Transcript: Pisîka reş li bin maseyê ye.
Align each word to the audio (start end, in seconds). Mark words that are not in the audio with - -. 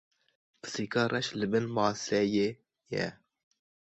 Pisîka 0.59 1.03
reş 1.11 1.27
li 1.39 1.47
bin 1.51 1.65
maseyê 1.75 2.23
ye. 2.93 3.07